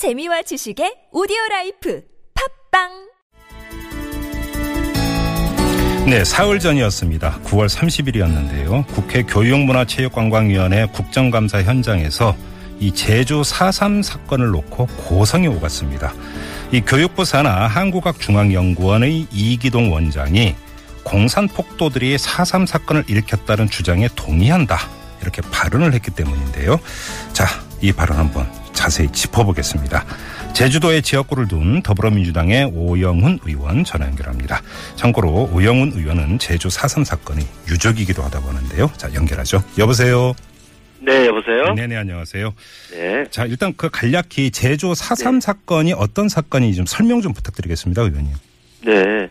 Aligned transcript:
재미와 0.00 0.40
지식의 0.40 1.12
오디오 1.12 1.36
라이프 1.50 2.02
팟빵 2.72 2.88
네, 6.08 6.24
사흘 6.24 6.58
전이었습니다. 6.58 7.40
9월 7.44 7.68
30일이었는데요. 7.68 8.86
국회 8.94 9.22
교육문화체육관광위원회 9.24 10.86
국정감사 10.86 11.64
현장에서 11.64 12.34
이 12.78 12.92
제주 12.92 13.42
4.3 13.42 14.02
사건을 14.02 14.52
놓고 14.52 14.86
고성이 14.86 15.48
오갔습니다. 15.48 16.14
이 16.72 16.80
교육부 16.80 17.26
산하 17.26 17.66
한국학중앙연구원의 17.66 19.26
이기동 19.30 19.92
원장이 19.92 20.54
공산 21.04 21.46
폭도들이 21.46 22.16
4.3 22.16 22.66
사건을 22.66 23.04
일으켰다는 23.06 23.68
주장에 23.68 24.08
동의한다. 24.16 24.78
이렇게 25.20 25.42
발언을 25.42 25.92
했기 25.92 26.10
때문인데요. 26.10 26.80
자, 27.34 27.44
이 27.82 27.92
발언 27.92 28.16
한번 28.16 28.59
자세히 28.80 29.12
짚어보겠습니다. 29.12 30.06
제주도의 30.54 31.02
지역구를 31.02 31.48
둔 31.48 31.82
더불어민주당의 31.82 32.72
오영훈 32.74 33.38
의원 33.44 33.84
전화 33.84 34.06
연결합니다. 34.06 34.62
참고로 34.96 35.50
오영훈 35.52 35.92
의원은 35.94 36.38
제주 36.38 36.68
4.3 36.68 37.04
사건의 37.04 37.44
유족이기도 37.68 38.22
하다고 38.22 38.48
하는데요. 38.48 38.90
자, 38.96 39.12
연결하죠. 39.12 39.62
여보세요. 39.76 40.32
네, 40.98 41.26
여보세요? 41.26 41.74
네네, 41.74 41.94
안녕하세요. 41.94 42.54
네. 42.92 43.24
자, 43.30 43.44
일단 43.44 43.74
그 43.76 43.90
간략히 43.90 44.50
제주 44.50 44.92
4.3 44.92 45.42
사건이 45.42 45.92
어떤 45.92 46.30
사건인지 46.30 46.76
좀 46.78 46.86
설명 46.86 47.20
좀 47.20 47.34
부탁드리겠습니다, 47.34 48.00
의원님. 48.00 48.32
네. 48.84 49.28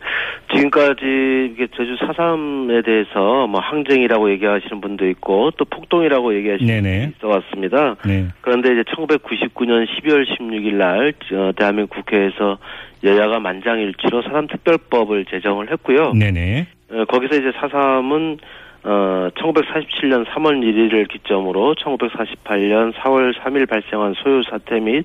지금까지 0.52 1.50
이게 1.52 1.66
제주 1.76 1.96
4.3에 1.96 2.84
대해서 2.84 3.46
뭐 3.46 3.60
항쟁이라고 3.60 4.30
얘기하시는 4.32 4.80
분도 4.80 5.08
있고 5.08 5.50
또 5.56 5.64
폭동이라고 5.64 6.34
얘기하시는. 6.34 6.66
분도 6.82 7.16
있어 7.16 7.28
왔습니다. 7.28 7.96
네. 8.06 8.26
그런데 8.40 8.72
이제 8.72 8.82
1999년 8.82 9.86
12월 9.86 10.26
16일 10.26 10.74
날 10.74 11.12
어, 11.32 11.52
대한민국 11.56 11.96
국회에서 11.96 12.58
여야가 13.04 13.40
만장일치로 13.40 14.22
4.3 14.22 14.50
특별법을 14.50 15.26
제정을 15.26 15.70
했고요. 15.72 16.12
네네. 16.12 16.66
어, 16.92 17.04
거기서 17.06 17.36
이제 17.36 17.50
4.3은 17.52 18.38
어, 18.82 19.28
1947년 19.34 20.24
3월 20.26 20.60
1일을 20.62 21.08
기점으로 21.08 21.74
1948년 21.74 22.94
4월 22.94 23.34
3일 23.34 23.68
발생한 23.68 24.14
소요 24.22 24.42
사태 24.42 24.80
및 24.80 25.04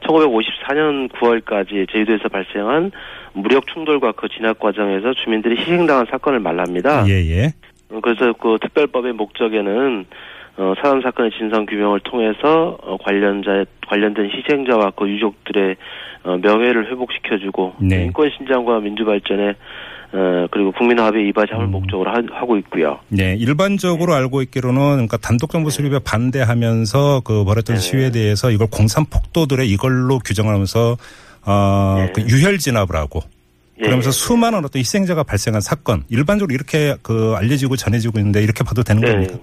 1954년 0.00 1.10
9월까지 1.12 1.90
제주도에서 1.90 2.28
발생한 2.28 2.92
무력 3.32 3.66
충돌과 3.66 4.12
그 4.12 4.28
진압 4.28 4.58
과정에서 4.58 5.14
주민들이 5.14 5.58
희생당한 5.60 6.06
사건을 6.10 6.40
말합니다. 6.40 7.06
예, 7.08 7.12
예. 7.12 7.52
어, 7.90 8.00
그래서 8.00 8.32
그 8.32 8.58
특별법의 8.60 9.12
목적에는 9.12 10.06
어, 10.58 10.74
사람 10.80 11.02
사건의 11.02 11.30
진상 11.38 11.66
규명을 11.66 12.00
통해서 12.00 12.78
어, 12.82 12.96
관련자 12.98 13.64
관련된 13.86 14.30
희생자와 14.30 14.92
그 14.96 15.08
유족들의 15.08 15.76
어, 16.24 16.36
명예를 16.38 16.90
회복시켜주고 16.90 17.74
네. 17.80 18.04
인권 18.04 18.30
신장과 18.36 18.80
민주 18.80 19.04
발전에 19.04 19.54
어, 20.12 20.46
그리고 20.50 20.72
국민 20.72 20.98
합의 20.98 21.28
이바지함을 21.28 21.66
음. 21.66 21.70
목적으로 21.72 22.10
하, 22.10 22.22
하고 22.32 22.56
있고요. 22.58 23.00
네, 23.08 23.34
일반적으로 23.34 24.14
알고 24.14 24.40
있기로는 24.42 24.92
그러니까 24.92 25.18
단독 25.18 25.50
정부 25.50 25.70
수립에 25.70 25.98
반대하면서 25.98 27.20
그 27.24 27.44
벌였던 27.44 27.76
네. 27.76 27.80
시위에 27.80 28.10
대해서 28.10 28.50
이걸 28.50 28.68
공산 28.70 29.04
폭도들의 29.04 29.68
이걸로 29.68 30.18
규정을 30.20 30.54
하면서 30.54 30.96
어, 31.44 31.96
네. 31.98 32.12
그 32.14 32.22
유혈 32.22 32.58
진압을 32.58 32.96
하고 32.96 33.20
예, 33.78 33.82
그러면서 33.82 34.08
예. 34.08 34.12
수많은 34.12 34.64
어떤 34.64 34.80
희생자가 34.80 35.22
발생한 35.22 35.60
사건 35.60 36.04
일반적으로 36.08 36.54
이렇게 36.54 36.96
그 37.02 37.34
알려지고 37.36 37.76
전해지고 37.76 38.18
있는데 38.18 38.42
이렇게 38.42 38.64
봐도 38.64 38.82
되는 38.82 39.02
네. 39.02 39.12
겁니까? 39.12 39.34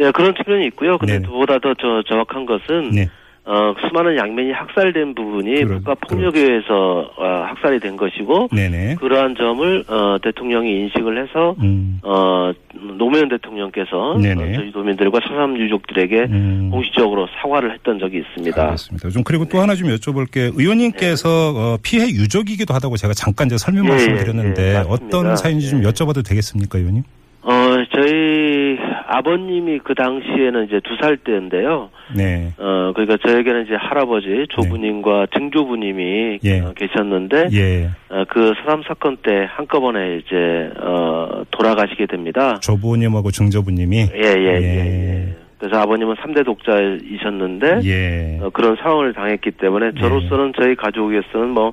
예, 0.00 0.10
그런 0.10 0.34
측면이 0.34 0.66
있고요. 0.68 0.98
근데 0.98 1.18
네. 1.18 1.26
그보다 1.26 1.58
더 1.58 1.74
저, 1.74 2.02
정확한 2.08 2.46
것은 2.46 2.90
네. 2.90 3.08
어, 3.42 3.74
수많은 3.80 4.16
양면이 4.16 4.52
학살된 4.52 5.14
부분이 5.14 5.64
국가 5.64 5.94
폭력에 5.94 6.40
의해서 6.40 7.10
어, 7.16 7.24
학살이 7.48 7.80
된 7.80 7.96
것이고 7.96 8.48
네네. 8.52 8.96
그러한 8.96 9.34
점을 9.34 9.84
어, 9.88 10.18
대통령이 10.22 10.70
인식을 10.70 11.22
해서 11.22 11.56
음. 11.60 11.98
어, 12.02 12.52
노무현 12.98 13.28
대통령께서 13.28 14.18
네네. 14.22 14.44
어, 14.44 14.56
저희 14.56 14.72
도민들과 14.72 15.20
사삼 15.26 15.56
유족들에게 15.58 16.16
음. 16.30 16.68
공식적으로 16.70 17.28
사과를 17.40 17.72
했던 17.72 17.98
적이 17.98 18.18
있습니다. 18.18 18.62
알겠습니다. 18.62 19.08
좀 19.08 19.24
그리고 19.24 19.46
또 19.46 19.58
하나 19.58 19.74
좀 19.74 19.88
여쭤볼 19.88 20.30
게 20.30 20.50
의원님께서 20.54 21.28
어, 21.56 21.78
피해 21.82 22.06
유족이기도 22.06 22.72
하다고 22.72 22.98
제가 22.98 23.14
잠깐 23.14 23.46
이제 23.46 23.56
설명 23.58 23.86
예, 23.86 23.88
말씀드렸는데 23.88 24.68
예, 24.68 24.74
맞습니다. 24.84 25.18
어떤 25.18 25.36
사연인지 25.36 25.70
좀 25.70 25.82
예. 25.82 25.88
여쭤봐도 25.88 26.24
되겠습니까, 26.24 26.78
의원님? 26.78 27.02
아버님이 29.10 29.80
그 29.82 29.94
당시에는 29.94 30.66
이제 30.66 30.80
두 30.84 30.96
살 31.00 31.16
때인데요. 31.16 31.88
네. 32.14 32.52
어, 32.58 32.92
그러니까 32.94 33.16
저에게는 33.26 33.64
이제 33.64 33.74
할아버지 33.74 34.46
조부님과 34.50 35.28
증조부님이 35.34 36.40
예. 36.44 36.60
어, 36.60 36.72
계셨는데 36.76 37.48
예. 37.52 37.90
어, 38.10 38.24
그 38.28 38.52
사람 38.62 38.82
사건 38.86 39.16
때 39.16 39.46
한꺼번에 39.50 40.18
이제 40.18 40.70
어, 40.82 41.42
돌아가시게 41.50 42.06
됩니다. 42.06 42.58
조부님하고 42.60 43.30
중조부님이 43.30 43.96
예, 44.14 44.20
예, 44.22 44.34
예. 44.36 44.60
예. 44.62 44.76
예. 44.86 45.36
그래서 45.58 45.76
아버님은 45.80 46.16
3대 46.16 46.44
독자이셨는데 46.44 47.80
예. 47.84 48.38
어, 48.42 48.50
그런 48.50 48.76
상황을 48.82 49.12
당했기 49.14 49.52
때문에 49.52 49.92
저로서는 50.00 50.52
저희 50.60 50.74
가족에서는 50.76 51.50
뭐 51.50 51.72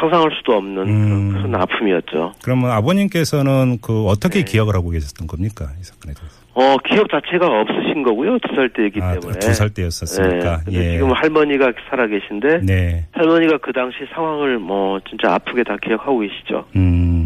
상상할 0.00 0.30
수도 0.36 0.54
없는 0.54 0.82
음. 0.88 1.32
그런, 1.32 1.42
그런 1.50 1.54
아픔이었죠. 1.62 2.32
그러면 2.42 2.70
아버님께서는 2.72 3.78
그 3.80 4.06
어떻게 4.06 4.40
네. 4.40 4.44
기억을 4.44 4.74
하고 4.74 4.90
계셨던 4.90 5.26
겁니까 5.26 5.66
이 5.80 5.84
사건에 5.84 6.14
대해서? 6.14 6.45
어, 6.58 6.76
기억 6.88 7.06
자체가 7.10 7.46
없으신 7.46 8.02
거고요. 8.02 8.38
두 8.38 8.54
살 8.56 8.70
때이기 8.70 8.98
아, 9.02 9.12
때문에. 9.12 9.38
두 9.40 9.52
살 9.52 9.68
때였었으니까. 9.70 10.60
예. 10.60 10.64
근데 10.64 10.78
예. 10.88 10.92
지금 10.92 11.12
할머니가 11.12 11.72
살아 11.90 12.06
계신데 12.06 12.60
네. 12.64 13.04
할머니가 13.12 13.58
그 13.58 13.72
당시 13.74 13.98
상황을 14.14 14.58
뭐 14.58 14.98
진짜 15.08 15.34
아프게 15.34 15.62
다 15.64 15.76
기억하고 15.82 16.20
계시죠. 16.20 16.64
음, 16.76 17.25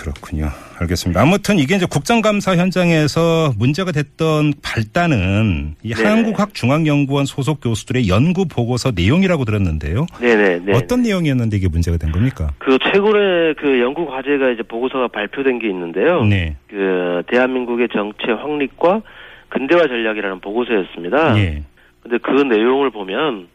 그렇군요. 0.00 0.48
알겠습니다. 0.80 1.20
아무튼 1.20 1.58
이게 1.58 1.76
이제 1.76 1.86
국정감사 1.88 2.56
현장에서 2.56 3.52
문제가 3.58 3.92
됐던 3.92 4.54
발단은 4.62 5.74
이 5.82 5.94
네. 5.94 6.02
한국학중앙연구원 6.02 7.26
소속 7.26 7.60
교수들의 7.60 8.08
연구 8.08 8.46
보고서 8.48 8.92
내용이라고 8.94 9.44
들었는데요. 9.44 10.06
네네. 10.20 10.60
네. 10.64 10.72
어떤 10.74 11.02
내용이었는데 11.02 11.58
이게 11.58 11.68
문제가 11.68 11.98
된 11.98 12.12
겁니까? 12.12 12.48
그 12.58 12.78
최근에 12.78 13.54
그 13.58 13.80
연구 13.80 14.06
과제가 14.06 14.50
이제 14.50 14.62
보고서가 14.62 15.08
발표된 15.08 15.58
게 15.58 15.68
있는데요. 15.68 16.24
네. 16.24 16.56
그 16.68 17.22
대한민국의 17.26 17.88
정체 17.92 18.32
확립과 18.32 19.02
근대화 19.50 19.86
전략이라는 19.86 20.40
보고서였습니다. 20.40 21.38
예. 21.38 21.62
근데 22.02 22.16
그 22.22 22.30
내용을 22.30 22.90
보면 22.90 23.48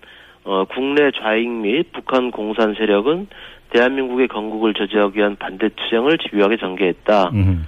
어, 0.43 0.65
국내 0.65 1.09
좌익 1.11 1.49
및 1.49 1.91
북한 1.91 2.29
공산 2.29 2.75
세력은 2.75 3.27
대한민국의 3.75 4.29
건국을 4.29 4.73
저지하기 4.73 5.19
위한 5.19 5.35
반대 5.35 5.67
투쟁을 5.69 6.17
집요하게 6.17 6.57
전개했다. 6.57 7.31
음. 7.33 7.67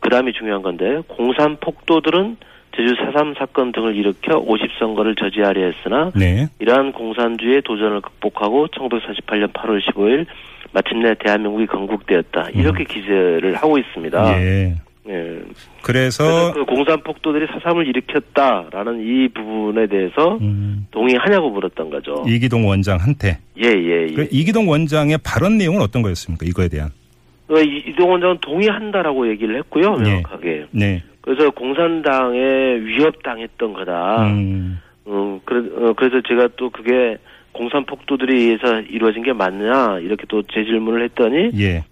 그 0.00 0.08
다음이 0.08 0.32
중요한 0.32 0.62
건데 0.62 1.02
공산 1.08 1.56
폭도들은 1.56 2.36
제주 2.76 2.94
4.3 2.94 3.36
사건 3.38 3.72
등을 3.72 3.96
일으켜 3.96 4.40
50선거를 4.40 5.18
저지하려 5.18 5.66
했으나 5.66 6.10
네. 6.14 6.46
이러한 6.60 6.92
공산주의의 6.92 7.62
도전을 7.62 8.02
극복하고 8.02 8.68
1948년 8.68 9.52
8월 9.52 9.80
15일 9.82 10.26
마침내 10.72 11.14
대한민국이 11.18 11.66
건국되었다. 11.66 12.50
이렇게 12.54 12.84
기재를 12.84 13.54
하고 13.56 13.78
있습니다. 13.78 14.30
음. 14.30 14.40
예. 14.40 14.74
예. 15.08 15.40
그래서 15.82 16.52
그 16.52 16.64
공산 16.64 17.00
폭도들이 17.02 17.46
사삼을 17.46 17.86
일으켰다라는 17.88 19.00
이 19.00 19.28
부분에 19.28 19.86
대해서 19.86 20.36
음, 20.40 20.86
동의하냐고 20.90 21.50
물었던 21.50 21.88
거죠. 21.90 22.24
이기동 22.26 22.66
원장한테 22.68 23.38
예, 23.62 23.68
예, 23.68 24.06
예. 24.08 24.14
그 24.14 24.28
이기동 24.30 24.68
원장의 24.68 25.18
발언 25.24 25.56
내용은 25.58 25.80
어떤 25.80 26.02
거였습니까? 26.02 26.44
이거에 26.46 26.68
대한. 26.68 26.90
어, 27.48 27.58
이- 27.60 27.84
이동 27.88 28.10
원장은 28.10 28.38
동의한다라고 28.42 29.28
얘기를 29.30 29.56
했고요, 29.58 29.96
예. 30.00 30.02
명확하게. 30.02 30.66
네. 30.72 31.02
그래서 31.22 31.50
공산당에 31.50 32.38
위협당했던 32.80 33.72
거다. 33.72 34.26
음. 34.28 34.78
음, 35.06 35.40
그래, 35.44 35.60
어, 35.76 35.92
그래서 35.94 36.20
제가 36.28 36.48
또 36.56 36.68
그게 36.68 37.16
공산 37.52 37.84
폭도들에 37.86 38.34
의해서 38.36 38.80
이루어진 38.82 39.22
게 39.22 39.32
맞냐 39.32 39.98
이렇게 40.00 40.24
또제 40.28 40.64
질문을 40.64 41.02
했더니 41.04 41.50
예. 41.58 41.84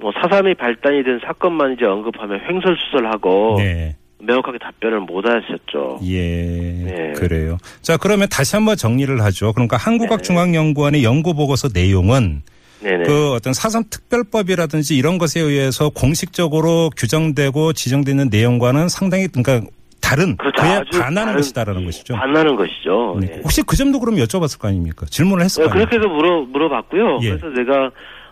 뭐 0.00 0.12
사삼이 0.12 0.54
발단이 0.54 1.04
된 1.04 1.20
사건만 1.24 1.74
이제 1.74 1.84
언급하면 1.84 2.40
횡설수설하고 2.48 3.56
네. 3.58 3.96
명확하게 4.18 4.58
답변을 4.58 5.00
못 5.00 5.24
하셨죠. 5.26 6.00
예. 6.04 6.16
네. 6.18 7.12
그래요. 7.16 7.58
자, 7.82 7.96
그러면 7.96 8.28
다시 8.30 8.56
한번 8.56 8.76
정리를 8.76 9.22
하죠. 9.22 9.52
그러니까 9.52 9.76
한국학중앙연구원의 9.76 11.04
연구 11.04 11.34
보고서 11.34 11.68
내용은 11.72 12.42
네네. 12.82 13.04
그 13.04 13.32
어떤 13.32 13.52
사상 13.52 13.84
특별법이라든지 13.90 14.96
이런 14.96 15.18
것에 15.18 15.40
의해서 15.40 15.90
공식적으로 15.90 16.90
규정되고 16.96 17.74
지정되는 17.74 18.28
내용과는 18.30 18.88
상당히 18.88 19.28
그러니까 19.28 19.68
다른 20.00 20.36
그렇죠. 20.36 20.62
그에 20.62 21.00
반하는 21.00 21.34
것이다라는 21.34 21.84
것이죠. 21.84 22.14
반하는 22.14 22.56
것이죠. 22.56 23.18
네. 23.20 23.28
예. 23.36 23.40
혹시 23.42 23.62
그 23.62 23.76
점도 23.76 24.00
그럼 24.00 24.16
여쭤봤을 24.16 24.58
거 24.58 24.68
아닙니까? 24.68 25.06
질문을 25.10 25.44
했을 25.44 25.62
네, 25.62 25.68
거 25.68 25.74
아닙니까? 25.74 25.90
그렇게 25.90 26.08
해서 26.08 26.14
물어 26.14 26.46
물어봤고요. 26.46 27.18
예. 27.22 27.28
그래서 27.36 27.54
제가 27.54 27.90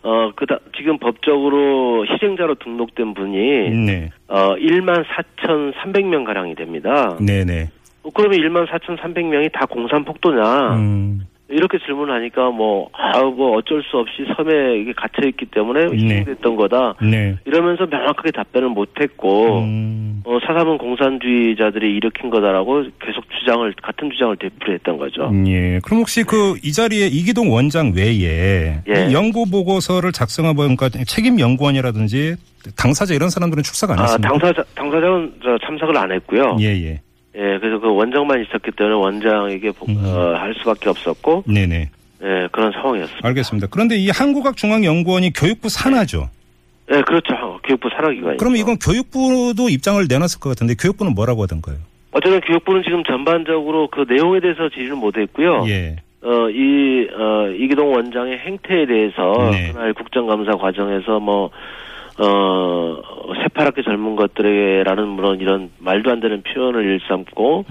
어 0.08 0.32
그 0.37 0.46
다 0.46 0.58
지금 0.76 0.96
법적으로 0.99 2.06
희생자로 2.06 2.55
등록된 2.56 3.12
분이 3.14 3.70
네. 3.87 4.10
어 4.28 4.55
1만 4.56 5.05
4,300명 5.05 6.25
가량이 6.25 6.55
됩니다. 6.55 7.16
네네. 7.20 7.69
어, 8.05 8.10
그러면 8.14 8.38
1만 8.38 8.66
4,300명이 8.69 9.52
다 9.52 9.66
공산 9.66 10.05
폭도냐? 10.05 10.76
음. 10.76 11.20
이렇게 11.50 11.78
질문하니까 11.84 12.50
뭐, 12.50 12.90
아, 12.92 13.20
뭐 13.22 13.56
어쩔 13.56 13.82
수 13.82 13.96
없이 13.96 14.24
섬에 14.36 14.78
이게 14.80 14.92
갇혀있기 14.92 15.46
때문에 15.46 15.86
네. 15.86 15.96
희생됐던 15.96 16.56
거다. 16.56 16.94
네. 17.02 17.36
이러면서 17.46 17.86
명확하게 17.86 18.32
답변을 18.32 18.68
못했고, 18.68 19.60
음, 19.60 20.22
어, 20.26 20.38
사삼은 20.46 20.78
공산주의자들이 20.78 21.96
일으킨 21.96 22.28
거다라고 22.30 22.82
계속 23.00 23.24
주장을, 23.38 23.72
같은 23.82 24.10
주장을 24.10 24.36
되풀이했던 24.36 24.98
거죠. 24.98 25.32
예. 25.46 25.80
그럼 25.82 26.00
혹시 26.00 26.22
그 26.24 26.56
이 26.62 26.72
자리에 26.72 27.06
이기동 27.06 27.52
원장 27.52 27.92
외에 27.96 28.82
예. 28.88 29.06
이 29.08 29.14
연구 29.14 29.46
보고서를 29.50 30.12
작성한 30.12 30.54
뭔가 30.54 30.88
책임 31.06 31.40
연구원이라든지 31.40 32.36
당사자 32.76 33.14
이런 33.14 33.30
사람들은 33.30 33.62
출석 33.62 33.90
안 33.90 33.98
아, 33.98 34.02
했습니까? 34.02 34.28
당사자, 34.28 34.64
당사자는 34.74 35.32
저 35.42 35.58
참석을 35.64 35.96
안 35.96 36.12
했고요. 36.12 36.56
예, 36.60 36.66
예. 36.66 37.00
예, 37.38 37.58
그래서 37.61 37.79
그 37.79 37.94
원장만 37.94 38.43
있었기 38.43 38.73
때문에 38.73 38.96
원장에게 38.96 39.70
보- 39.70 39.87
음. 39.88 39.96
어, 40.05 40.35
할 40.37 40.55
수밖에 40.58 40.90
없었고, 40.90 41.44
네, 41.46 41.67
네. 41.67 41.88
예, 42.23 42.49
그런 42.50 42.73
상황이었습니다. 42.73 43.26
알겠습니다. 43.29 43.69
그런데 43.70 43.96
이 43.96 44.11
한국학중앙연구원이 44.11 45.32
교육부 45.32 45.69
산하죠. 45.69 46.29
예, 46.93 47.00
그렇죠. 47.02 47.61
교육부 47.64 47.88
산하기관이죠. 47.90 48.38
그럼 48.38 48.56
이건 48.56 48.76
교육부도 48.79 49.69
입장을 49.69 50.05
내놨을 50.08 50.40
것 50.40 50.49
같은데 50.50 50.75
교육부는 50.75 51.14
뭐라고 51.14 51.43
하던가요? 51.44 51.76
어쨌든 52.11 52.40
교육부는 52.40 52.82
지금 52.82 53.05
전반적으로 53.05 53.88
그 53.88 54.05
내용에 54.08 54.40
대해서 54.40 54.69
질의를 54.70 54.96
못했고요. 54.96 55.64
예. 55.69 55.96
어, 56.23 56.49
이, 56.50 57.06
어, 57.14 57.49
이기동 57.56 57.93
원장의 57.93 58.38
행태에 58.38 58.87
대해서 58.87 59.50
네. 59.52 59.70
그날 59.73 59.93
국정감사 59.94 60.52
과정에서 60.52 61.20
뭐, 61.20 61.50
어, 62.18 62.96
새파랗게 63.42 63.82
젊은 63.82 64.16
것들에게라는 64.16 65.16
그런 65.16 65.40
이런 65.40 65.70
말도 65.78 66.10
안 66.10 66.20
되는 66.20 66.42
표현을 66.42 66.84
일삼고. 66.84 67.64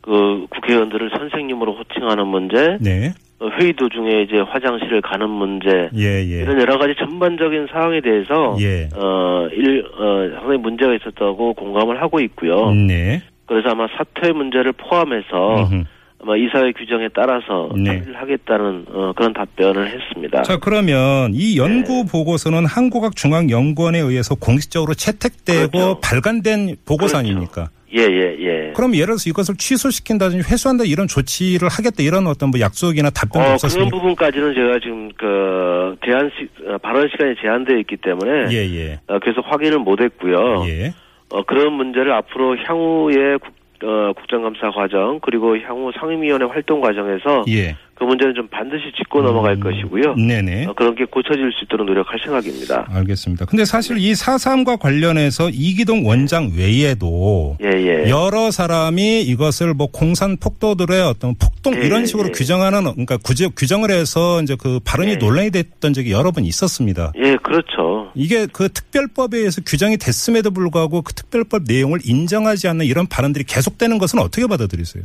그 0.00 0.46
국회의원들을 0.48 1.10
선생님으로 1.18 1.74
호칭하는 1.74 2.26
문제, 2.28 2.78
네. 2.80 3.12
어, 3.40 3.50
회의 3.60 3.74
도중에 3.74 4.22
이제 4.22 4.38
화장실을 4.38 5.02
가는 5.02 5.28
문제, 5.28 5.90
예, 5.94 6.24
예. 6.24 6.42
이런 6.42 6.58
여러 6.58 6.78
가지 6.78 6.94
전반적인 6.98 7.66
사항에 7.70 8.00
대해서 8.00 8.56
예. 8.58 8.88
어, 8.96 9.48
일, 9.52 9.84
어, 9.98 10.30
상당히 10.34 10.58
문제가 10.58 10.94
있었다고 10.94 11.52
공감을 11.52 12.00
하고 12.00 12.20
있고요. 12.20 12.70
네. 12.72 13.20
그래서 13.44 13.68
아마 13.70 13.86
사퇴 13.98 14.32
문제를 14.32 14.72
포함해서 14.72 15.56
음흠. 15.56 15.84
아마 16.20 16.36
이사회 16.36 16.72
규정에 16.72 17.08
따라서 17.14 17.70
네. 17.76 18.02
하겠다는 18.12 18.86
어, 18.88 19.12
그런 19.14 19.32
답변을 19.32 19.88
했습니다. 19.88 20.42
자, 20.42 20.58
그러면 20.58 21.30
이 21.32 21.56
연구 21.56 22.04
네. 22.04 22.04
보고서는 22.10 22.66
한국학중앙연구원에 22.66 24.00
의해서 24.00 24.34
공식적으로 24.34 24.94
채택되고 24.94 25.70
그렇죠. 25.70 26.00
발간된 26.00 26.76
보고서 26.84 27.18
아닙니까? 27.18 27.68
예, 27.96 28.02
예, 28.02 28.36
예. 28.40 28.72
그럼 28.74 28.94
예를 28.94 29.06
들어서 29.06 29.30
이것을 29.30 29.54
취소시킨다든지 29.56 30.50
회수한다 30.50 30.84
이런 30.84 31.06
조치를 31.08 31.68
하겠다 31.68 32.02
이런 32.02 32.26
어떤 32.26 32.50
뭐 32.50 32.60
약속이나 32.60 33.10
답변도 33.10 33.38
어, 33.38 33.42
그런 33.42 33.54
없었습니까? 33.54 33.96
부분까지는 33.96 34.54
제가 34.54 34.78
지금 34.80 35.08
그 35.16 35.96
제한 36.04 36.30
시 36.36 36.48
어, 36.66 36.76
발언 36.78 37.08
시간이 37.08 37.36
제한되어 37.40 37.78
있기 37.78 37.96
때문에 37.96 38.52
예, 38.52 38.56
예. 38.56 39.00
어, 39.06 39.18
계속 39.20 39.42
확인을 39.46 39.78
못했고요. 39.78 40.66
예. 40.66 40.92
어, 41.30 41.42
그런 41.44 41.72
문제를 41.74 42.12
앞으로 42.12 42.56
향후의 42.58 43.38
국, 43.38 43.57
어, 43.84 44.12
국정감사 44.14 44.70
과정 44.70 45.20
그리고 45.20 45.56
향후 45.58 45.90
상임위원회 45.98 46.46
활동 46.46 46.80
과정에서 46.80 47.44
예. 47.48 47.76
그 47.98 48.04
문제는 48.04 48.34
좀 48.34 48.46
반드시 48.48 48.92
짚고 48.96 49.22
넘어갈 49.22 49.58
것이고요. 49.58 50.14
네네. 50.14 50.66
어, 50.66 50.72
그런 50.72 50.94
게 50.94 51.04
고쳐질 51.04 51.50
수 51.52 51.64
있도록 51.64 51.84
노력할 51.84 52.20
생각입니다. 52.22 52.86
알겠습니다. 52.92 53.46
근데 53.46 53.64
사실 53.64 53.98
이 53.98 54.12
4.3과 54.12 54.78
관련해서 54.78 55.50
이기동 55.50 56.06
원장 56.06 56.52
외에도 56.56 57.56
예, 57.60 57.70
예. 57.70 58.08
여러 58.08 58.52
사람이 58.52 59.22
이것을 59.22 59.74
뭐 59.74 59.88
공산 59.88 60.36
폭도들의 60.36 61.00
어떤 61.02 61.34
폭동 61.34 61.74
예, 61.74 61.86
이런 61.86 62.02
예, 62.02 62.06
식으로 62.06 62.28
예. 62.28 62.32
규정하는 62.32 62.82
그러니까 62.92 63.16
규정을 63.18 63.90
해서 63.90 64.42
이제 64.42 64.56
그 64.60 64.78
발언이 64.84 65.12
예. 65.12 65.16
논란이 65.16 65.50
됐던 65.50 65.92
적이 65.92 66.12
여러 66.12 66.30
번 66.30 66.44
있었습니다. 66.44 67.12
예, 67.16 67.36
그렇죠. 67.42 67.97
이게 68.14 68.46
그 68.52 68.68
특별법에 68.68 69.38
의해서 69.38 69.60
규정이 69.64 69.96
됐음에도 69.98 70.50
불구하고 70.50 71.02
그 71.02 71.12
특별법 71.14 71.62
내용을 71.68 72.00
인정하지 72.04 72.68
않는 72.68 72.86
이런 72.86 73.06
발언들이 73.06 73.44
계속되는 73.44 73.98
것은 73.98 74.18
어떻게 74.18 74.46
받아들이세요? 74.46 75.04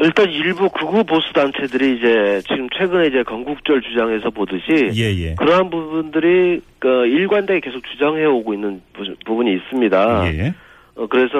일단 0.00 0.28
일부 0.30 0.68
극우 0.70 1.04
보수 1.04 1.32
단체들이 1.32 1.96
이제 1.98 2.42
지금 2.48 2.68
최근에 2.76 3.06
이제 3.08 3.22
건국절 3.22 3.80
주장에서 3.82 4.30
보듯이 4.30 4.90
예, 4.96 5.14
예. 5.14 5.34
그러한 5.36 5.70
부분들이 5.70 6.60
그 6.80 7.06
일관되게 7.06 7.60
계속 7.60 7.80
주장해 7.92 8.24
오고 8.24 8.54
있는 8.54 8.82
부- 8.92 9.14
부분이 9.24 9.54
있습니다. 9.54 10.34
예. 10.34 10.54
어, 10.96 11.06
그래서 11.06 11.36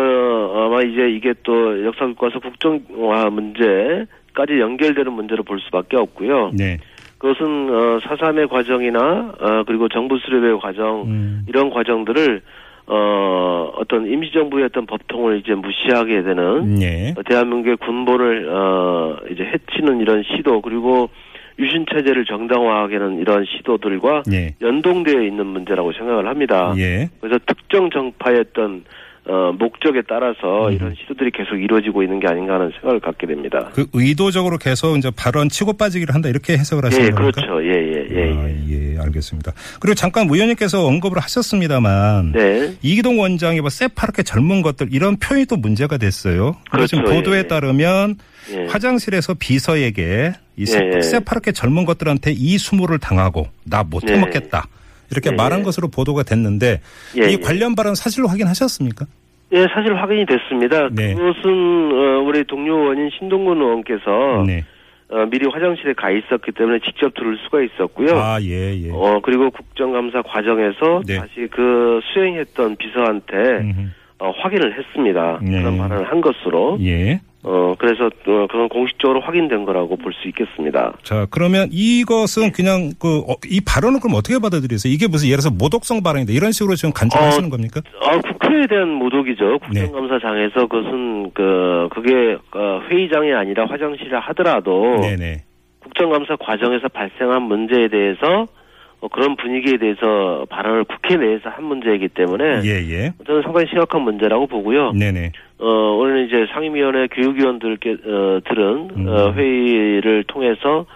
아마 0.67 0.83
이제 0.83 1.11
이게 1.11 1.35
또 1.43 1.85
역사 1.85 2.07
교과서 2.07 2.39
국정화 2.39 3.31
문제까지 3.31 4.61
연결되는 4.61 5.13
문제로 5.13 5.43
볼 5.43 5.59
수밖에 5.61 5.97
없고요. 5.97 6.53
네. 6.55 6.79
그것은 7.25 7.71
어, 7.71 8.00
사삼의 8.06 8.49
과정이나 8.49 9.32
어, 9.41 9.65
그리고 9.67 9.88
정부 9.88 10.19
수립의 10.19 10.61
과정 10.61 11.05
음. 11.06 11.47
이런 11.49 11.71
과정들을 11.71 12.43
어, 12.87 13.73
어떤 13.76 14.06
임시정부의 14.06 14.67
어떤 14.67 14.85
법통을 14.85 15.38
이제 15.38 15.55
무시하게 15.55 16.23
되는 16.23 16.82
예. 16.82 17.15
어, 17.17 17.23
대한민국의 17.23 17.79
군보를 17.79 18.47
어 18.50 19.17
이제 19.31 19.43
해치는 19.43 20.00
이런 20.03 20.23
시도 20.23 20.61
그리고 20.61 21.09
유신 21.59 21.87
체제를 21.91 22.26
정당화하게 22.26 22.97
하는 22.99 23.19
이런 23.19 23.47
시도들과 23.47 24.25
예. 24.31 24.55
연동되어 24.61 25.23
있는 25.23 25.47
문제라고 25.47 25.93
생각을 25.93 26.29
합니다. 26.29 26.75
예. 26.77 27.09
그래서 27.23 27.38
특정 27.47 27.88
정파의 27.88 28.41
어떤 28.41 28.85
어 29.26 29.53
목적에 29.59 30.03
따라서 30.06 30.69
음. 30.69 30.73
이런 30.73 30.94
시도들이 31.00 31.31
계속 31.31 31.56
이루어지고 31.56 32.03
있는 32.03 32.21
게 32.21 32.29
아닌가 32.29 32.55
하는 32.55 32.71
생각을 32.73 33.00
갖게 33.00 33.26
됩니다. 33.26 33.71
그 33.73 33.87
의도적으로 33.94 34.59
계속 34.59 34.99
이제 34.99 35.11
발언 35.17 35.49
치고 35.49 35.75
빠지기를 35.75 36.15
한다 36.15 36.29
이렇게 36.29 36.53
해석을 36.59 36.85
예, 36.85 36.87
하시는 36.88 37.06
예, 37.06 37.11
겁니까? 37.11 37.41
그렇죠. 37.41 37.65
예, 37.65 37.73
예, 37.73 38.06
예. 38.11 38.32
아, 38.32 38.49
예. 38.49 38.94
예, 38.94 38.99
알겠습니다. 38.99 39.53
그리고 39.81 39.94
잠깐 39.94 40.29
의원님께서 40.29 40.85
언급을 40.85 41.19
하셨습니다만 41.19 42.32
네. 42.32 42.75
이기동 42.82 43.19
원장이 43.19 43.62
뭐 43.62 43.71
새파랗게 43.71 44.25
젊은 44.25 44.61
것들 44.61 44.88
이런 44.93 45.17
표현이 45.17 45.47
또 45.47 45.56
문제가 45.56 45.97
됐어요. 45.97 46.56
그래서 46.70 46.88
지금 46.88 47.05
그렇죠. 47.05 47.23
보도에 47.23 47.38
예. 47.38 47.43
따르면 47.47 48.17
예. 48.53 48.67
화장실에서 48.67 49.35
비서에게 49.35 50.32
이 50.56 50.67
새, 50.67 50.81
예, 50.81 50.97
예. 50.97 51.00
새파랗게 51.00 51.53
젊은 51.53 51.87
것들한테 51.87 52.32
이 52.32 52.59
수모를 52.59 52.99
당하고 52.99 53.49
나못 53.65 54.05
네. 54.05 54.15
해먹겠다. 54.15 54.69
이렇게 55.11 55.31
예, 55.33 55.35
말한 55.35 55.61
예. 55.61 55.62
것으로 55.65 55.89
보도가 55.89 56.23
됐는데 56.23 56.81
예, 57.19 57.31
이 57.31 57.33
예. 57.33 57.37
관련 57.37 57.75
발언 57.75 57.95
사실로 57.95 58.29
확인하셨습니까? 58.29 59.06
예, 59.53 59.67
사실 59.73 59.95
확인이 59.95 60.27
됐습니다. 60.27 60.89
네. 60.91 61.15
그것은 61.15 61.93
어, 61.93 62.21
우리 62.27 62.45
동료 62.45 62.77
의원인 62.79 63.11
신동근 63.19 63.56
의원께서 63.61 64.45
네. 64.47 64.65
어, 65.11 65.27
미리 65.31 65.47
화장실에 65.47 65.93
가 65.93 66.11
있었기 66.11 66.53
때문에 66.53 66.81
직접 66.81 67.15
들을 67.15 67.37
수가 67.45 67.62
있었고요. 67.62 68.19
아, 68.19 68.41
예, 68.43 68.75
예. 68.75 68.91
어 68.91 69.20
그리고 69.23 69.51
국정감사 69.51 70.23
과정에서 70.23 71.03
네. 71.06 71.19
다시 71.19 71.46
그 71.51 72.01
수행했던 72.13 72.77
비서한테 72.77 73.37
음흠. 73.37 73.89
어, 74.19 74.31
확인을 74.31 74.79
했습니다. 74.79 75.39
네. 75.43 75.61
그런 75.61 75.77
발언을 75.79 76.11
한 76.11 76.20
것으로 76.20 76.79
예. 76.81 77.20
어 77.46 77.74
그래서 77.79 78.06
어, 78.06 78.46
그건 78.48 78.69
공식적으로 78.70 79.20
확인된 79.20 79.65
거라고 79.67 79.96
볼 79.96 80.15
수 80.15 80.29
있겠습니다. 80.29 80.94
자, 81.03 81.27
그러면 81.31 81.69
이것은 81.70 82.53
그냥 82.53 82.93
그, 82.98 83.19
어, 83.29 83.34
이 83.46 83.60
발언을 83.60 84.01
그럼 84.01 84.15
어떻게 84.17 84.39
받아들이세요? 84.39 84.93
이게 84.93 85.06
무슨 85.08 85.29
예를 85.29 85.43
들어서 85.43 85.51
모독성 85.51 86.03
발언이다. 86.03 86.32
이런 86.32 86.53
식으로 86.53 86.74
지금 86.77 86.93
간주하시는 86.93 87.48
어, 87.48 87.51
겁니까? 87.51 87.81
아 88.01 88.19
국회에 88.19 88.67
대한 88.67 88.89
모독이죠. 88.89 89.58
네. 89.72 89.82
국정감사장에서 89.86 90.67
그것은 90.67 91.31
그 91.34 91.89
그게 91.93 92.36
어, 92.55 92.81
회의장이 92.89 93.32
아니라 93.34 93.67
화장실을 93.67 94.20
하더라도 94.20 95.01
네네. 95.03 95.43
국정감사 95.82 96.36
과정에서 96.36 96.89
발생한 96.89 97.43
문제에 97.43 97.89
대해서 97.89 98.46
어, 99.05 99.08
그런 99.08 99.37
분위기에 99.37 99.77
대해서 99.77 100.46
발언을 100.49 100.84
국회 100.84 101.17
내에서 101.17 101.51
한 101.51 101.65
문제이기 101.65 102.08
때문에 102.08 102.63
예, 102.65 102.70
예. 102.91 103.13
저는 103.27 103.43
상당히 103.43 103.67
심각한 103.69 104.01
문제라고 104.03 104.46
보고요. 104.46 104.93
네네. 104.93 105.32
어, 105.58 105.67
오늘 105.99 106.27
이제 106.27 106.46
상임위원회 106.53 107.08
교육위원들께, 107.08 107.91
어, 108.06 108.41
들은, 108.49 108.89
음. 108.96 109.06
어, 109.08 109.32
회의를 109.32 110.25
통해서, 110.27 110.87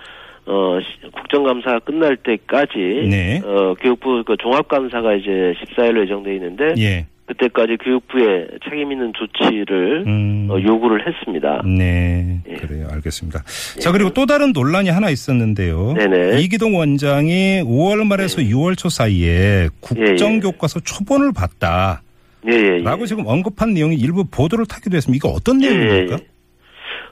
어, 0.47 0.79
시- 0.81 1.11
국정감사 1.11 1.81
끝날 1.81 2.17
때까지, 2.17 2.79
네. 3.11 3.41
어, 3.45 3.75
교육부 3.79 4.25
그 4.25 4.37
종합감사가 4.39 5.15
이제 5.15 5.55
14일로 5.61 6.03
예정돼 6.05 6.35
있는데, 6.37 6.75
예. 6.79 7.07
그때까지 7.29 7.77
교육부에 7.77 8.47
책임 8.69 8.91
있는 8.91 9.13
조치를, 9.15 10.05
음. 10.07 10.49
어, 10.51 10.61
요구를 10.61 11.07
했습니다. 11.07 11.63
네. 11.65 12.41
예. 12.49 12.55
그래요. 12.55 12.89
알겠습니다. 12.91 13.43
자, 13.81 13.93
그리고 13.93 14.11
또 14.11 14.25
다른 14.25 14.53
논란이 14.53 14.89
하나 14.89 15.11
있었는데요. 15.11 15.93
네네. 15.95 16.41
이기동 16.41 16.77
원장이 16.77 17.63
5월 17.65 18.07
말에서 18.07 18.41
6월 18.41 18.77
초 18.79 18.89
사이에 18.89 19.69
국정교과서 19.81 20.81
초본을 20.81 21.33
봤다. 21.35 22.03
예, 22.49 22.53
예. 22.53 22.79
예. 22.79 22.83
라고 22.83 23.05
지금 23.05 23.27
언급한 23.27 23.75
내용이 23.75 23.97
일부 23.97 24.25
보도를 24.25 24.65
타기도 24.67 24.97
했습니다. 24.97 25.17
이거 25.17 25.35
어떤 25.35 25.63
예, 25.63 25.69
내용입니까? 25.69 26.17
예. 26.17 26.27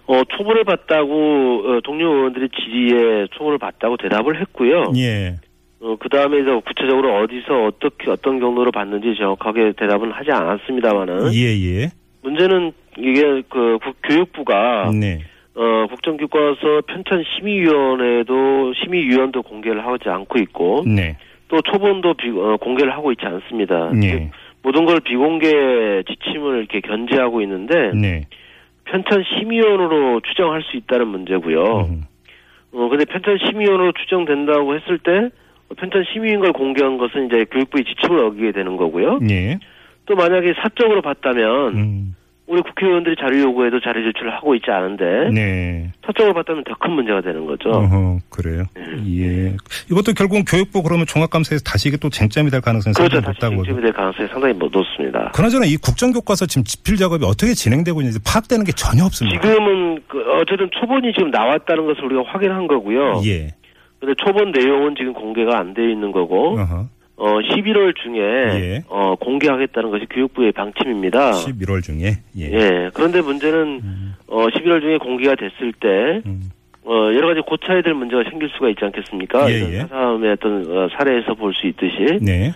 어, 0.09 0.23
초본을 0.37 0.65
봤다고, 0.65 1.63
어, 1.67 1.81
동료 1.83 2.15
의원들이 2.15 2.49
질의에 2.51 3.27
초본을 3.37 3.59
봤다고 3.59 3.97
대답을 3.97 4.41
했고요. 4.41 4.93
예. 4.97 5.37
어, 5.81 5.97
그 5.99 6.09
다음에 6.09 6.39
이제 6.41 6.51
구체적으로 6.67 7.19
어디서 7.23 7.67
어떻게, 7.67 8.11
어떤 8.11 8.41
경로로 8.41 8.73
봤는지 8.73 9.15
정확하게 9.19 9.73
대답은 9.77 10.11
하지 10.11 10.31
않았습니다만은. 10.33 11.33
예, 11.35 11.83
예. 11.83 11.89
문제는 12.23 12.73
이게 12.99 13.43
그 13.49 13.79
국- 13.85 13.97
교육부가 14.03 14.91
네. 14.99 15.21
어, 15.55 15.87
국정교과서 15.89 16.83
편찬 16.87 17.23
심의위원회도 17.37 18.73
심의위원도 18.75 19.43
공개를 19.43 19.87
하지 19.87 20.09
않고 20.09 20.39
있고 20.41 20.83
네. 20.87 21.17
또 21.49 21.61
초본도 21.63 22.15
비, 22.15 22.31
어, 22.31 22.57
공개를 22.57 22.93
하고 22.93 23.13
있지 23.13 23.25
않습니다. 23.27 23.91
예. 24.03 24.31
모든 24.63 24.85
걸 24.85 24.99
비공개 25.01 26.03
지침을 26.09 26.59
이렇게 26.59 26.81
견제하고 26.81 27.41
있는데 27.43 27.93
네. 27.95 28.27
편찬 28.85 29.23
심의위원으로 29.39 30.21
추정할 30.23 30.63
수 30.63 30.77
있다는 30.77 31.07
문제고요. 31.09 31.63
음. 31.89 32.03
어, 32.73 32.89
근데 32.89 33.05
편찬 33.05 33.39
심의위원으로 33.47 33.93
추정된다고 33.93 34.75
했을 34.75 34.99
때 34.99 35.11
어, 35.21 35.31
편찬 35.77 36.05
심의인 36.13 36.41
걸 36.41 36.53
공개한 36.53 36.99
것은 36.99 37.27
이제 37.27 37.45
교육부의 37.51 37.85
지침을 37.85 38.19
어기게 38.27 38.53
되는 38.53 38.77
거고요. 38.77 39.19
예. 39.31 39.59
또 40.07 40.15
만약에 40.15 40.55
사적으로 40.63 41.03
봤다면 41.03 41.75
음. 41.77 42.17
우리 42.47 42.63
국회의원들이 42.63 43.17
자료 43.19 43.41
요구에도 43.41 43.81
자료 43.81 44.05
제출을 44.05 44.33
하고 44.33 44.55
있지 44.55 44.71
않은데 44.71 45.31
네. 45.35 45.91
사적으로 46.07 46.33
봤다면 46.33 46.63
더 46.63 46.77
큰 46.79 46.93
문제가 46.93 47.21
되는 47.21 47.45
거죠. 47.45 47.71
어허, 47.71 48.19
그래요. 48.31 48.63
예. 49.09 49.57
이것도 49.91 50.13
결국은 50.17 50.45
교육부 50.45 50.85
그러면 50.85 51.07
종합감사에서 51.07 51.65
다시 51.65 51.89
이게 51.89 51.97
또 51.97 52.09
쟁점이 52.09 52.49
될 52.51 52.61
가능성이 52.61 52.95
그렇죠. 52.95 53.17
상당히 53.17 53.33
높다고. 53.35 53.65
쟁점이 53.65 53.83
될 53.83 53.93
가능성이 53.93 54.29
상당히 54.29 54.55
뭐 54.55 54.69
높습니다. 54.73 55.33
그나저나 55.35 55.67
이 55.67 55.75
국정교과서 55.77 56.47
지금 56.47 56.63
집필 56.63 56.95
작업이 56.97 57.25
어떻게 57.25 57.55
진행되고 57.55 58.01
있는지 58.01 58.21
파악되는 58.25 58.65
게 58.65 58.71
전혀 58.71 59.05
없습니다. 59.07 59.41
지금은 59.41 60.03
그 60.07 60.23
어쨌든 60.41 60.71
초본이 60.79 61.13
지금 61.15 61.33
나왔다는 61.33 61.85
것을 61.87 62.05
우리가 62.05 62.23
확인한 62.31 62.69
거고요. 62.69 63.23
예. 63.27 63.49
근데 64.01 64.15
초본 64.25 64.53
내용은 64.53 64.95
지금 64.97 65.13
공개가 65.13 65.59
안 65.59 65.75
돼 65.75 65.91
있는 65.91 66.13
거고 66.13 66.59
어허. 66.59 66.87
어 67.19 67.39
11월 67.41 67.95
중에 67.97 68.21
예. 68.21 68.85
어 68.89 69.15
공개하겠다는 69.17 69.91
것이 69.91 70.05
교육부의 70.11 70.53
방침입니다. 70.53 71.33
11월 71.33 71.83
중에. 71.83 72.19
예. 72.39 72.43
예. 72.53 72.91
그런데 72.93 73.21
문제는 73.23 73.81
어 74.29 74.47
11월 74.49 74.81
중에 74.83 74.99
공개가 74.99 75.35
됐을 75.35 75.73
때 75.81 76.21
음. 76.27 76.51
어, 76.89 76.93
여러 77.15 77.27
가지 77.29 77.41
고쳐야 77.41 77.83
될 77.83 77.95
문제가 77.95 78.23
생길 78.31 78.49
수가 78.51 78.69
있지 78.69 78.85
않겠습니까? 78.85 79.51
예, 79.51 79.55
예. 79.73 79.79
사삼의 79.81 80.31
어떤 80.33 80.61
어, 80.71 80.89
사례에서 80.97 81.35
볼 81.35 81.53
수 81.53 81.67
있듯이. 81.67 82.19
네. 82.23 82.53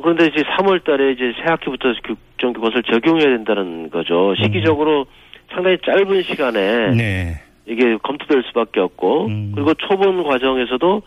그런데 0.00 0.26
이제 0.26 0.42
3월 0.42 0.82
달에 0.82 1.12
이제 1.12 1.32
새 1.36 1.42
학기부터 1.50 1.92
국정교과서를 2.06 2.82
적용해야 2.84 3.28
된다는 3.36 3.90
거죠. 3.90 4.34
시기적으로 4.42 5.04
상당히 5.52 5.76
짧은 5.84 6.22
시간에 6.22 6.90
네. 6.94 7.34
이게 7.66 7.96
검토될 8.02 8.44
수밖에 8.48 8.80
없고 8.80 9.26
음. 9.26 9.52
그리고 9.54 9.74
초본 9.74 10.22
과정에서도 10.22 11.02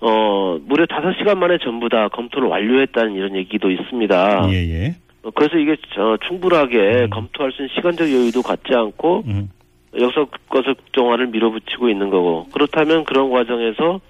어 0.00 0.58
무려 0.66 0.84
5시간 0.86 1.36
만에 1.38 1.58
전부 1.62 1.88
다 1.88 2.08
검토를 2.08 2.48
완료했다는 2.48 3.14
이런 3.14 3.34
얘기도 3.36 3.70
있습니다. 3.70 4.48
예, 4.50 4.54
예. 4.54 4.96
어, 5.22 5.30
그래서 5.34 5.56
이게 5.56 5.76
저 5.94 6.16
충분하게 6.26 7.04
음. 7.04 7.10
검토할 7.10 7.52
수 7.52 7.62
있는 7.62 7.74
시간적 7.74 8.08
여유도 8.08 8.42
갖지 8.42 8.74
않고 8.74 9.24
음. 9.26 9.50
역사과서 9.98 10.74
국정화를 10.74 11.28
밀어붙이고 11.28 11.88
있는 11.88 12.10
거고 12.10 12.46
그렇다면 12.52 13.04
그런 13.04 13.30
과정에서 13.30 14.00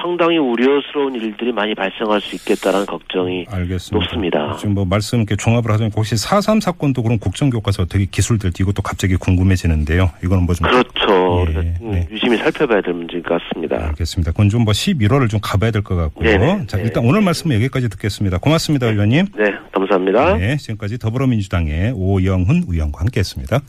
상당히 0.00 0.38
우려스러운 0.38 1.14
일들이 1.14 1.52
많이 1.52 1.74
발생할 1.74 2.20
수 2.20 2.34
있겠다라는 2.36 2.86
걱정이 2.86 3.46
알겠습니다. 3.48 3.98
높습니다. 3.98 4.56
지금 4.58 4.74
뭐 4.74 4.84
말씀 4.84 5.18
이렇게 5.18 5.36
종합을 5.36 5.70
하자니까 5.70 5.94
혹시 5.96 6.14
4.3 6.16 6.60
사건도 6.60 7.02
그럼 7.02 7.18
국정교과서 7.18 7.84
어떻게 7.84 8.04
기술될지 8.06 8.62
이것도 8.62 8.82
갑자기 8.82 9.16
궁금해지는데요. 9.16 10.10
이거는 10.24 10.44
뭐 10.46 10.54
좀. 10.54 10.66
그렇죠. 10.68 11.44
예, 11.54 11.74
네. 11.80 12.08
유심히 12.10 12.36
살펴봐야 12.38 12.80
될 12.80 12.92
문제인 12.94 13.22
것 13.22 13.40
같습니다. 13.42 13.76
알겠습니다. 13.88 14.32
그건 14.32 14.48
좀 14.48 14.64
뭐 14.64 14.72
11월을 14.72 15.28
좀 15.28 15.40
가봐야 15.42 15.70
될 15.70 15.82
것 15.82 15.94
같고요. 15.94 16.26
네네, 16.38 16.66
자, 16.66 16.78
네. 16.78 16.84
일단 16.84 17.04
오늘 17.04 17.20
말씀은 17.20 17.54
여기까지 17.56 17.88
듣겠습니다. 17.90 18.38
고맙습니다, 18.38 18.86
의원님. 18.88 19.26
네, 19.36 19.44
감사합니다. 19.72 20.38
네, 20.38 20.56
지금까지 20.56 20.98
더불어민주당의 20.98 21.92
오영훈 21.94 22.64
의원과 22.68 23.00
함께 23.00 23.20
했습니다. 23.20 23.60